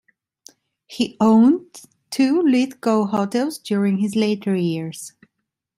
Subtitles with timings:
[0.87, 5.13] He owned two Lithgow hotels during his later years.